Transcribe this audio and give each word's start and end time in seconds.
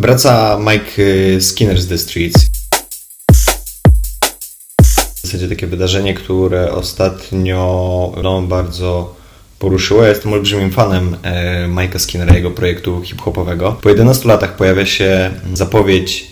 Wraca 0.00 0.58
Mike 0.58 1.02
y, 1.02 1.40
Skinner 1.40 1.80
z 1.80 1.88
The 1.88 1.98
Streets. 1.98 2.46
W 5.14 5.20
zasadzie 5.22 5.48
takie 5.48 5.66
wydarzenie, 5.66 6.14
które 6.14 6.72
ostatnio 6.72 8.12
no, 8.22 8.42
bardzo 8.42 9.14
poruszyło. 9.58 10.02
Ja 10.02 10.08
jestem 10.08 10.32
olbrzymim 10.32 10.70
fanem 10.70 11.16
e, 11.22 11.66
Mike'a 11.68 11.98
Skinnera, 11.98 12.34
jego 12.34 12.50
projektu 12.50 13.02
hip-hopowego. 13.02 13.72
Po 13.82 13.88
11 13.88 14.28
latach 14.28 14.56
pojawia 14.56 14.86
się 14.86 15.30
zapowiedź 15.54 16.30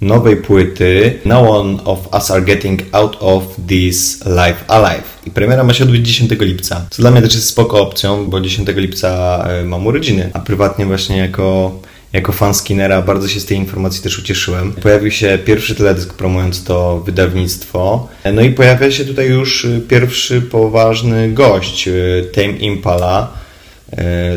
nowej 0.00 0.36
płyty 0.36 1.18
No 1.24 1.50
One 1.50 1.84
of 1.84 1.98
Us 2.12 2.30
Are 2.30 2.42
Getting 2.42 2.82
Out 2.92 3.16
of 3.20 3.42
This 3.68 4.20
Life 4.26 4.64
Alive. 4.68 5.04
I 5.26 5.30
premiera 5.30 5.64
ma 5.64 5.74
się 5.74 5.84
odbyć 5.84 6.06
10 6.06 6.30
lipca. 6.40 6.86
Co 6.90 7.02
dla 7.02 7.10
mnie 7.10 7.22
też 7.22 7.34
jest 7.34 7.48
spoko 7.48 7.80
opcją, 7.80 8.26
bo 8.26 8.40
10 8.40 8.68
lipca 8.76 9.44
e, 9.48 9.64
mam 9.64 9.86
urodziny, 9.86 10.30
a 10.32 10.38
prywatnie 10.38 10.86
właśnie 10.86 11.16
jako 11.16 11.72
jako 12.12 12.32
fan 12.32 12.54
Skinnera 12.54 13.02
bardzo 13.02 13.28
się 13.28 13.40
z 13.40 13.44
tej 13.44 13.58
informacji 13.58 14.02
też 14.02 14.18
ucieszyłem. 14.18 14.72
Pojawił 14.72 15.10
się 15.10 15.38
pierwszy 15.44 15.74
teledysk 15.74 16.14
promując 16.14 16.64
to 16.64 17.00
wydawnictwo. 17.00 18.08
No 18.34 18.42
i 18.42 18.50
pojawia 18.50 18.90
się 18.90 19.04
tutaj 19.04 19.28
już 19.28 19.66
pierwszy 19.88 20.42
poważny 20.42 21.32
gość, 21.32 21.88
Tame 22.34 22.52
Impala. 22.52 23.32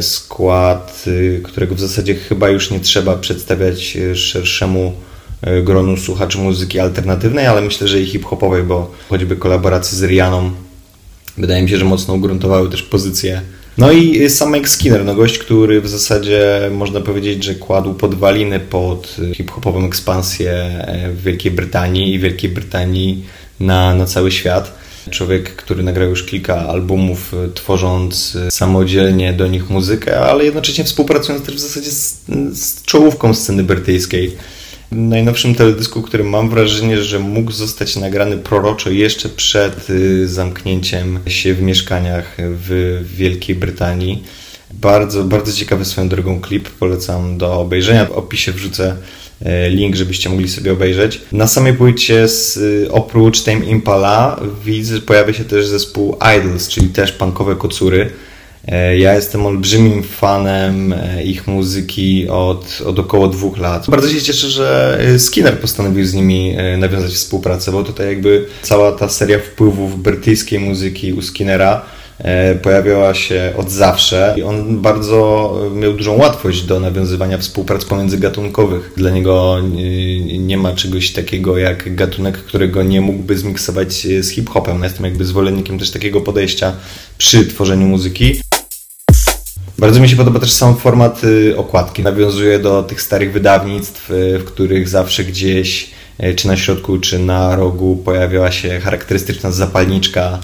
Skład, 0.02 1.06
którego 1.44 1.76
w 1.76 1.80
zasadzie 1.80 2.16
chyba 2.16 2.50
już 2.50 2.72
nie 2.72 2.80
trzeba 2.80 3.16
przedstawiać 3.16 3.98
szerszemu 4.16 4.94
gronu 5.64 5.98
słuchaczy 5.98 6.38
muzyki 6.38 6.80
alternatywnej, 6.80 7.46
ale 7.46 7.62
myślę, 7.62 7.88
że 7.88 8.00
i 8.00 8.06
hip-hopowej, 8.06 8.64
bo 8.64 8.92
choćby 9.10 9.36
kolaboracje 9.36 9.98
z 9.98 10.04
Rianą 10.04 10.52
wydaje 11.38 11.64
mi 11.64 11.70
się, 11.70 11.78
że 11.78 11.86
mocno 11.86 12.14
ugruntowały 12.14 12.70
też 12.70 12.84
pozycję 12.84 13.42
no 13.78 13.92
i 13.92 14.30
sam 14.30 14.54
Mike 14.54 14.68
Skinner, 14.68 15.06
no 15.06 15.16
gość, 15.16 15.38
który 15.38 15.82
w 15.82 15.88
zasadzie 15.88 16.70
można 16.72 17.02
powiedzieć, 17.02 17.44
że 17.44 17.56
kładł 17.56 17.94
podwaliny 17.94 18.60
pod 18.60 19.18
hip-hopową 19.36 19.86
ekspansję 19.86 20.52
e, 20.52 21.10
w 21.10 21.24
Wielkiej 21.24 21.52
Brytanii 21.52 22.14
i 22.14 22.20
Wielkiej 22.20 22.50
Brytanii 22.50 23.26
na, 23.60 23.96
na 23.96 24.06
cały 24.06 24.32
świat. 24.32 24.82
Człowiek, 25.10 25.56
który 25.56 25.84
nagrał 25.84 26.10
już 26.10 26.24
kilka 26.24 26.68
albumów, 26.68 27.34
e, 27.34 27.54
tworząc 27.54 28.36
e, 28.36 28.52
samodzielnie 28.52 29.34
do 29.34 29.48
nich 29.48 29.70
muzykę, 29.70 30.20
ale 30.20 30.46
jednocześnie 30.46 30.84
współpracując 30.84 31.46
też 31.46 31.56
w 31.56 31.60
zasadzie 31.60 31.92
z, 31.92 32.22
z 32.54 32.84
czołówką 32.84 33.34
sceny 33.34 33.64
brytyjskiej 33.64 34.38
najnowszym 34.92 35.56
teledysku, 35.56 36.02
który 36.02 36.24
mam 36.24 36.50
wrażenie, 36.50 37.04
że 37.04 37.20
mógł 37.20 37.52
zostać 37.52 37.96
nagrany 37.96 38.38
proroczo 38.38 38.90
jeszcze 38.90 39.30
przed 39.30 39.90
y, 39.90 40.28
zamknięciem 40.28 41.20
się 41.28 41.54
w 41.54 41.62
mieszkaniach 41.62 42.38
w 42.38 43.00
Wielkiej 43.16 43.56
Brytanii. 43.56 44.24
Bardzo, 44.74 45.24
bardzo 45.24 45.54
ciekawy 45.54 45.86
swoją 45.86 46.10
drogą 46.10 46.42
klip, 46.42 46.70
polecam 46.70 47.38
do 47.38 47.54
obejrzenia. 47.54 48.06
W 48.06 48.12
opisie 48.12 48.52
wrzucę 48.52 48.96
y, 49.42 49.70
link, 49.70 49.96
żebyście 49.96 50.30
mogli 50.30 50.50
sobie 50.50 50.72
obejrzeć. 50.72 51.22
Na 51.32 51.48
samej 51.48 51.74
płycie 51.74 52.28
z, 52.28 52.58
y, 52.58 52.88
oprócz 52.92 53.42
Tame 53.42 53.66
Impala 53.66 54.40
widzę, 54.66 55.02
pojawia 55.02 55.34
się 55.34 55.44
też 55.44 55.68
zespół 55.68 56.18
Idols, 56.38 56.68
czyli 56.68 56.88
też 56.88 57.12
punkowe 57.12 57.56
kocury. 57.56 58.10
E, 58.68 58.98
ja 58.98 59.14
jestem 59.14 59.46
olbrzymim 59.46 60.04
fanem 60.04 60.94
e, 60.94 61.24
ich 61.24 61.48
muzyki 61.48 62.30
od, 62.30 62.82
od 62.86 63.00
około 63.00 63.28
dwóch 63.28 63.58
lat. 63.58 63.90
Bardzo 63.90 64.10
się 64.10 64.22
cieszę, 64.22 64.50
że 64.50 64.98
e, 65.02 65.20
Skinner 65.20 65.60
postanowił 65.60 66.06
z 66.06 66.14
nimi 66.14 66.56
nawiązać 66.78 67.12
współpracę, 67.12 67.72
bo 67.72 67.84
tutaj 67.84 68.08
jakby 68.08 68.46
cała 68.62 68.92
ta 68.92 69.10
seria 69.10 69.40
wpływów 69.40 70.02
brytyjskiej 70.02 70.60
muzyki 70.60 71.14
u 71.14 71.22
Skinnera 71.22 71.82
pojawiała 72.62 73.14
się 73.14 73.54
od 73.58 73.72
zawsze 73.72 74.36
i 74.38 74.44
on 74.44 74.82
bardzo 74.82 75.54
miał 75.76 75.94
dużą 75.94 76.18
łatwość 76.18 76.64
do 76.64 76.80
nawiązywania 76.80 77.38
współprac 77.38 77.86
pomiędzygatunkowych. 77.86 78.94
Dla 78.98 79.12
niego 79.12 79.58
nie 80.40 80.58
ma 80.58 80.76
czegoś 80.76 81.12
takiego 81.12 81.58
jak 81.58 81.96
gatunek, 81.96 82.38
którego 82.38 82.84
nie 82.84 83.02
mógłby 83.02 83.38
zmiksować 83.38 83.94
z 83.94 84.30
hip-hopem. 84.30 84.80
Ja 84.80 84.84
jestem 84.84 85.06
jakby 85.06 85.26
zwolennikiem 85.26 85.80
też 85.80 85.92
takiego 85.92 86.22
podejścia 86.22 86.74
przy 87.18 87.46
tworzeniu 87.46 87.88
muzyki. 87.88 88.42
Bardzo 89.82 90.00
mi 90.00 90.10
się 90.10 90.16
podoba 90.16 90.40
też 90.40 90.52
sam 90.52 90.76
format 90.76 91.24
y, 91.24 91.58
okładki. 91.58 92.04
Nawiązuje 92.04 92.60
do 92.60 92.84
tych 92.84 93.02
starych 93.02 93.34
wydawnictw, 93.34 94.12
y, 94.12 94.40
w 94.40 94.46
których 94.46 94.90
zawsze 94.90 95.24
gdzieś, 95.24 95.92
y, 96.24 96.36
czy 96.36 96.48
na 96.48 96.58
środku, 96.58 96.98
czy 96.98 97.20
na 97.20 97.56
rogu 97.56 97.96
pojawiała 98.06 98.52
się 98.52 98.80
charakterystyczna 98.80 99.52
zapalniczka 99.52 100.40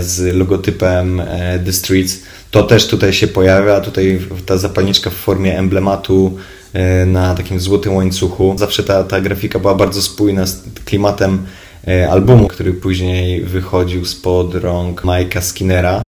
z 0.00 0.36
logotypem 0.36 1.22
The 1.64 1.72
Streets. 1.72 2.18
To 2.50 2.62
też 2.62 2.86
tutaj 2.86 3.12
się 3.12 3.26
pojawia. 3.26 3.80
Tutaj 3.80 4.20
ta 4.46 4.58
zapalniczka 4.58 5.10
w 5.10 5.14
formie 5.14 5.58
emblematu 5.58 6.38
na 7.06 7.34
takim 7.34 7.60
złotym 7.60 7.94
łańcuchu. 7.94 8.54
Zawsze 8.58 8.82
ta, 8.82 9.04
ta 9.04 9.20
grafika 9.20 9.58
była 9.58 9.74
bardzo 9.74 10.02
spójna 10.02 10.46
z 10.46 10.62
klimatem 10.84 11.46
albumu, 12.10 12.48
który 12.48 12.74
później 12.74 13.44
wychodził 13.44 14.04
spod 14.04 14.54
rąk 14.54 15.02
Mike'a 15.02 15.40
Skinnera. 15.40 16.02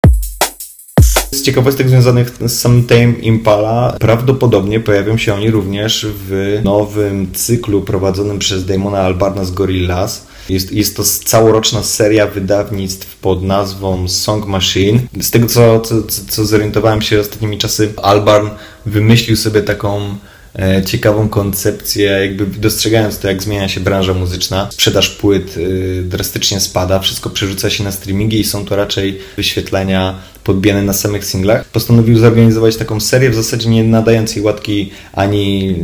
Z 1.34 1.42
ciekawostek 1.42 1.88
związanych 1.88 2.32
z 2.46 2.60
samym 2.60 2.84
Tame 2.84 3.12
Impala, 3.12 3.96
prawdopodobnie 4.00 4.80
pojawią 4.80 5.18
się 5.18 5.34
oni 5.34 5.50
również 5.50 6.06
w 6.28 6.60
nowym 6.64 7.32
cyklu 7.34 7.82
prowadzonym 7.82 8.38
przez 8.38 8.64
Damona 8.64 9.00
Albarna 9.00 9.44
z 9.44 9.50
Gorillaz. 9.50 10.26
Jest, 10.48 10.72
jest 10.72 10.96
to 10.96 11.02
całoroczna 11.24 11.82
seria 11.82 12.26
wydawnictw 12.26 13.16
pod 13.16 13.42
nazwą 13.42 14.08
Song 14.08 14.46
Machine. 14.46 15.00
Z 15.20 15.30
tego, 15.30 15.46
co, 15.46 15.80
co, 15.80 15.94
co 16.28 16.44
zorientowałem 16.44 17.02
się 17.02 17.20
ostatnimi 17.20 17.58
czasy, 17.58 17.92
Albarn 18.02 18.48
wymyślił 18.86 19.36
sobie 19.36 19.62
taką 19.62 20.16
E, 20.58 20.82
ciekawą 20.84 21.28
koncepcję, 21.28 22.10
jakby 22.10 22.46
dostrzegając 22.46 23.18
to, 23.18 23.28
jak 23.28 23.42
zmienia 23.42 23.68
się 23.68 23.80
branża 23.80 24.14
muzyczna. 24.14 24.68
Sprzedaż 24.72 25.10
płyt 25.10 25.56
y, 25.56 26.02
drastycznie 26.04 26.60
spada, 26.60 26.98
wszystko 26.98 27.30
przerzuca 27.30 27.70
się 27.70 27.84
na 27.84 27.92
streamingi 27.92 28.40
i 28.40 28.44
są 28.44 28.64
to 28.64 28.76
raczej 28.76 29.18
wyświetlenia 29.36 30.18
podbijane 30.44 30.82
na 30.82 30.92
samych 30.92 31.24
singlach. 31.24 31.64
Postanowił 31.64 32.18
zorganizować 32.18 32.76
taką 32.76 33.00
serię, 33.00 33.30
w 33.30 33.34
zasadzie 33.34 33.70
nie 33.70 33.84
nadającej 33.84 34.42
łatki 34.42 34.90
ani, 35.12 35.74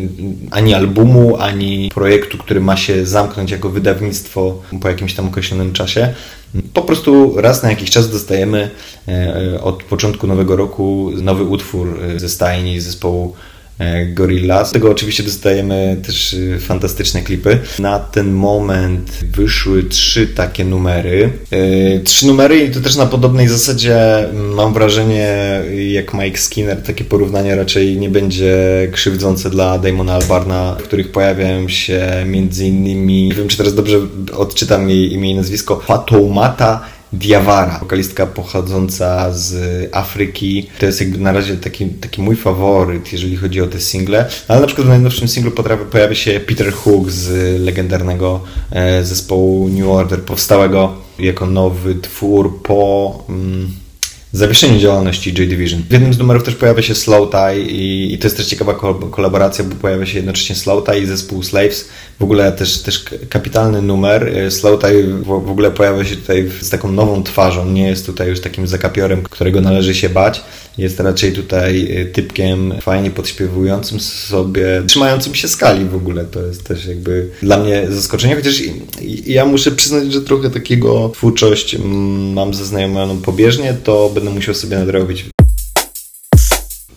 ani 0.51 0.75
albumu, 0.75 1.37
ani 1.37 1.91
projektu, 1.95 2.39
który 2.39 2.61
ma 2.61 2.77
się 2.77 3.07
zamknąć 3.07 3.51
jako 3.51 3.71
wydawnictwo 3.71 4.63
po 4.81 4.89
jakimś 4.89 5.15
tam 5.15 5.29
określonym 5.29 5.73
czasie. 5.73 6.15
Po 6.75 6.83
prostu 6.83 7.35
raz 7.41 7.63
na 7.63 7.71
jakiś 7.71 7.91
czas 7.91 8.11
dostajemy 8.11 8.71
e, 9.09 9.13
e, 9.55 9.61
od 9.61 9.83
początku 9.83 10.27
nowego 10.27 10.57
roku 10.57 11.11
nowy 11.23 11.45
utwór 11.45 11.99
ze 12.17 12.29
stajni 12.29 12.81
zespołu 12.81 13.35
E, 13.35 13.58
Gorillaz. 14.15 14.69
Z 14.69 14.73
tego 14.73 14.91
oczywiście 14.91 15.23
dostajemy 15.23 15.97
też 16.07 16.33
y, 16.33 16.59
fantastyczne 16.61 17.23
klipy. 17.23 17.59
Na 17.79 17.99
ten 17.99 18.33
moment 18.33 19.11
wyszły 19.11 19.83
trzy 19.83 20.27
takie 20.27 20.65
numery. 20.65 21.31
E, 21.51 22.01
trzy 22.01 22.27
numery 22.27 22.59
i 22.59 22.71
to 22.71 22.81
też 22.81 22.97
na 22.97 23.07
podobnej 23.07 23.49
zasadzie 23.49 23.99
mam 24.55 24.75
wrażenie 24.75 25.29
jak 25.91 26.15
Mike 26.15 26.39
Skinner. 26.39 26.83
Takie 26.83 27.05
porównanie 27.05 27.57
raczej 27.57 27.97
nie 27.97 28.11
będzie 28.11 28.57
krzywdzące 28.93 29.51
dla 29.51 29.79
Damona 29.79 30.15
Albarna, 30.15 30.77
w 30.81 30.83
których 30.83 31.13
pojawiają 31.13 31.69
się 31.69 32.25
między 32.27 32.67
innymi, 32.67 33.29
nie 33.29 33.35
wiem 33.35 33.49
czy 33.49 33.57
teraz 33.57 33.75
dobrze 33.75 33.99
odczytam 34.37 34.91
jej 34.91 35.13
imię 35.13 35.31
i 35.31 35.35
nazwisko, 35.35 35.81
Fatoumata 35.87 36.98
Diawara, 37.13 37.79
wokalistka 37.79 38.27
pochodząca 38.27 39.33
z 39.33 39.55
Afryki. 39.95 40.67
To 40.79 40.87
jest 40.87 41.01
jakby 41.01 41.19
na 41.19 41.33
razie 41.33 41.57
taki, 41.57 41.87
taki 41.87 42.23
mój 42.23 42.37
faworyt, 42.37 43.13
jeżeli 43.13 43.37
chodzi 43.37 43.61
o 43.61 43.67
te 43.67 43.81
single. 43.81 44.29
Ale 44.49 44.61
na 44.61 44.67
przykład 44.67 44.87
w 44.87 44.91
najnowszym 44.91 45.29
singlu 45.29 45.53
pojawia 45.91 46.15
się 46.15 46.41
Peter 46.41 46.73
Hook 46.73 47.11
z 47.11 47.61
legendarnego 47.61 48.41
e, 48.71 49.05
zespołu 49.05 49.69
New 49.69 49.89
Order, 49.89 50.23
powstałego 50.23 50.95
jako 51.19 51.47
nowy 51.47 51.95
twór 51.95 52.63
po... 52.63 53.25
Mm, 53.29 53.88
zawieszenie 54.33 54.79
działalności 54.79 55.35
Joy 55.35 55.47
Division. 55.47 55.83
W 55.89 55.93
jednym 55.93 56.15
z 56.15 56.19
numerów 56.19 56.43
też 56.43 56.55
pojawia 56.55 56.83
się 56.83 56.95
Slow 56.95 57.31
Tie 57.31 57.61
i, 57.61 58.15
i 58.15 58.19
to 58.19 58.27
jest 58.27 58.37
też 58.37 58.47
ciekawa 58.47 58.75
kolaboracja, 59.11 59.65
bo 59.65 59.77
pojawia 59.77 60.07
się 60.07 60.17
jednocześnie 60.17 60.57
Slow 60.57 60.85
Tie 60.85 61.01
i 61.01 61.07
zespół 61.07 61.43
Slaves. 61.43 61.89
W 62.19 62.23
ogóle 62.23 62.53
też, 62.53 62.79
też 62.79 63.05
kapitalny 63.29 63.83
numer. 63.83 64.39
E, 64.39 64.51
Slow 64.51 64.81
Tie 64.81 65.05
w, 65.23 65.31
ogóle 65.31 65.71
pojawia 65.71 66.05
się 66.05 66.17
tutaj 66.17 66.51
z 66.61 66.71
taką 66.71 66.93
nową 66.93 67.23
twarzą. 67.23 67.71
Nie 67.71 67.89
jest 67.89 68.07
tutaj 68.07 68.29
już 68.29 68.41
takim 68.41 68.67
zakapiorem, 68.67 69.23
którego 69.23 69.61
należy 69.61 69.95
się 69.95 70.09
bać. 70.09 70.41
Jest 70.79 71.01
raczej 71.01 71.33
tutaj 71.33 71.93
e, 71.97 72.05
typkiem 72.05 72.75
fajnie 72.81 73.11
podśpiewującym 73.11 74.01
sobie, 74.01 74.83
trzymającym 74.87 75.35
się 75.35 75.49
skali 75.49 75.85
w 75.85 75.95
ogóle. 75.95 76.25
To 76.25 76.43
jest 76.43 76.65
też 76.65 76.87
jakby 76.87 77.31
dla 77.43 77.59
mnie 77.59 77.87
zaskoczenie, 77.89 78.37
chociaż 78.37 78.63
ja 79.27 79.45
muszę 79.45 79.71
przyznać, 79.71 80.13
że 80.13 80.21
trochę 80.21 80.51
takiego 80.51 81.09
twórczość 81.15 81.75
mm, 81.75 82.33
mam 82.33 82.55
zaznajomioną 82.55 83.19
pobieżnie, 83.21 83.77
to 83.85 84.11
będę 84.21 84.35
musiał 84.35 84.55
sobie 84.55 84.79
nadrobić. 84.79 85.25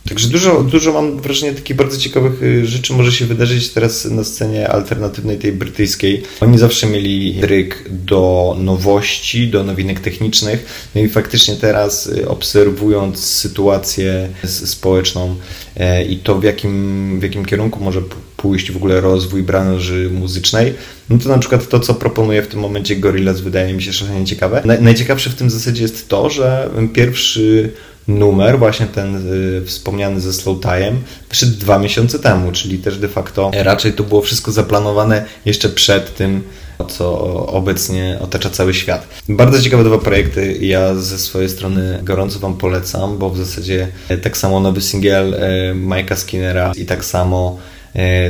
Także 0.10 0.28
dużo, 0.28 0.64
dużo 0.64 0.94
mam 0.94 1.22
wrażenie 1.22 1.54
takich 1.54 1.76
bardzo 1.76 1.98
ciekawych 1.98 2.44
y, 2.44 2.66
rzeczy 2.66 2.94
może 2.94 3.12
się 3.12 3.26
wydarzyć 3.26 3.70
teraz 3.70 4.06
na 4.06 4.24
scenie 4.24 4.70
alternatywnej 4.70 5.38
tej 5.38 5.52
brytyjskiej. 5.52 6.24
Oni 6.42 6.58
zawsze 6.58 6.88
mieli 6.88 7.34
dryk 7.34 7.84
do 7.90 8.56
nowości, 8.60 9.48
do 9.48 9.64
nowinek 9.64 10.00
technicznych. 10.00 10.90
No 10.96 11.02
i 11.02 11.10
faktycznie 11.10 11.56
teraz 11.56 12.08
y, 12.08 12.30
obserwując 12.30 13.20
sytuację 13.20 14.30
społeczną 14.46 15.36
e, 15.78 16.06
i 16.06 16.18
to 16.18 16.40
w 16.40 16.44
jakim, 16.44 17.20
w 17.20 17.24
jakim 17.24 17.46
kierunku 17.46 17.84
może 17.84 18.02
pójść 18.42 18.72
w 18.72 18.78
ogóle 18.78 19.02
rozwój 19.02 19.44
branży 19.44 20.10
muzycznej, 20.14 20.74
no 21.10 21.18
to 21.18 21.30
na 21.30 21.38
przykład 21.38 21.68
to, 21.68 21.80
co 21.80 21.94
proponuje 21.94 22.42
w 22.42 22.48
tym 22.48 22.60
momencie 22.60 22.96
Gorillaz 22.96 23.42
wydaje 23.42 23.74
mi 23.74 23.84
się 23.84 23.94
szalenie 23.94 24.26
ciekawe. 24.26 24.64
Najciekawsze 24.82 25.30
w 25.30 25.36
tym 25.36 25.50
zasadzie 25.50 25.82
jest 25.82 26.10
to, 26.10 26.30
że 26.30 26.70
pierwszy 26.94 27.74
numer, 28.08 28.60
właśnie 28.60 28.86
ten 28.86 29.34
y, 29.34 29.66
wspomniany 29.66 30.22
ze 30.22 30.34
Slow 30.34 30.60
Time, 30.62 30.94
wyszedł 31.30 31.58
dwa 31.58 31.80
miesiące 31.80 32.20
temu, 32.20 32.52
czyli 32.52 32.78
też 32.78 32.98
de 32.98 33.08
facto 33.08 33.52
raczej 33.54 33.94
to 33.94 34.04
było 34.04 34.22
wszystko 34.22 34.52
zaplanowane 34.52 35.26
jeszcze 35.46 35.70
przed 35.70 36.16
tym, 36.16 36.44
co 36.90 37.20
obecnie 37.48 38.18
otacza 38.22 38.50
cały 38.50 38.74
świat. 38.74 39.08
Bardzo 39.30 39.62
ciekawe 39.62 39.84
dwa 39.84 39.98
projekty. 39.98 40.58
Ja 40.62 40.96
ze 40.96 41.20
swojej 41.20 41.50
strony 41.50 42.00
gorąco 42.04 42.40
Wam 42.40 42.58
polecam, 42.58 43.18
bo 43.18 43.30
w 43.30 43.38
zasadzie 43.38 43.88
tak 44.22 44.38
samo 44.38 44.60
nowy 44.60 44.82
singiel 44.82 45.34
y, 45.34 45.38
Mike'a 45.76 46.16
Skinnera 46.16 46.72
i 46.76 46.86
tak 46.86 47.06
samo 47.06 47.58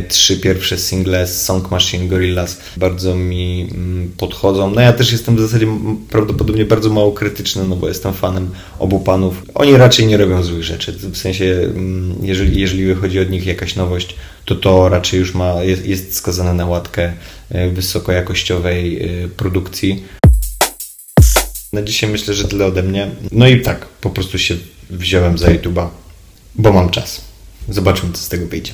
trzy 0.07 0.37
pierwsze 0.37 0.77
single 0.77 1.27
z 1.27 1.41
Song 1.41 1.71
Machine 1.71 2.07
Gorillaz 2.07 2.57
bardzo 2.77 3.15
mi 3.15 3.67
mm, 3.71 4.11
podchodzą. 4.17 4.71
No 4.71 4.81
ja 4.81 4.93
też 4.93 5.11
jestem 5.11 5.35
w 5.35 5.41
zasadzie 5.41 5.67
prawdopodobnie 6.09 6.65
bardzo 6.65 6.89
mało 6.89 7.11
krytyczny, 7.11 7.67
no 7.67 7.75
bo 7.75 7.87
jestem 7.87 8.13
fanem 8.13 8.49
obu 8.79 8.99
panów. 8.99 9.43
Oni 9.55 9.77
raczej 9.77 10.07
nie 10.07 10.17
robią 10.17 10.43
złych 10.43 10.63
rzeczy. 10.63 10.91
W 10.91 11.17
sensie, 11.17 11.45
mm, 11.45 12.15
jeżeli, 12.21 12.61
jeżeli 12.61 12.85
wychodzi 12.85 13.19
od 13.19 13.29
nich 13.29 13.45
jakaś 13.45 13.75
nowość, 13.75 14.15
to 14.45 14.55
to 14.55 14.89
raczej 14.89 15.19
już 15.19 15.33
ma, 15.33 15.63
jest, 15.63 15.85
jest 15.85 16.15
skazane 16.15 16.53
na 16.53 16.65
łatkę 16.65 17.13
e, 17.49 17.69
wysokojakościowej 17.69 19.03
e, 19.03 19.27
produkcji. 19.27 20.03
Na 21.73 21.81
dzisiaj 21.81 22.09
myślę, 22.09 22.33
że 22.33 22.47
tyle 22.47 22.65
ode 22.65 22.83
mnie. 22.83 23.11
No 23.31 23.47
i 23.47 23.61
tak, 23.61 23.85
po 23.85 24.09
prostu 24.09 24.37
się 24.37 24.55
wziąłem 24.89 25.37
za 25.37 25.47
YouTube'a, 25.47 25.87
bo 26.55 26.73
mam 26.73 26.89
czas. 26.89 27.21
Zobaczymy, 27.69 28.13
co 28.13 28.21
z 28.21 28.29
tego 28.29 28.47
wyjdzie. 28.47 28.73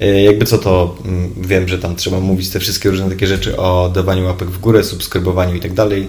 E, 0.00 0.22
jakby 0.22 0.46
co 0.46 0.58
to 0.58 0.96
mm, 1.04 1.34
wiem, 1.36 1.68
że 1.68 1.78
tam 1.78 1.96
trzeba 1.96 2.20
mówić 2.20 2.50
te 2.50 2.60
wszystkie 2.60 2.90
różne 2.90 3.10
takie 3.10 3.26
rzeczy 3.26 3.56
o 3.56 3.90
dawaniu 3.94 4.24
łapek 4.24 4.48
w 4.48 4.58
górę, 4.58 4.84
subskrybowaniu 4.84 5.54
i 5.54 5.60
tak 5.60 5.72
dalej. 5.72 6.08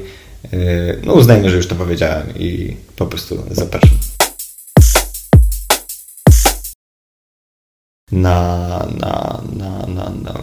E, 0.53 0.57
no 1.03 1.13
uznajmy, 1.13 1.49
że 1.49 1.55
już 1.55 1.67
to 1.67 1.75
powiedziałem 1.75 2.27
i 2.39 2.77
po 2.95 3.05
prostu 3.05 3.43
zapraszam. 3.51 3.97
Na, 8.11 8.87
na, 8.99 9.41
na, 9.53 9.87
na, 9.87 10.09
na 10.09 10.41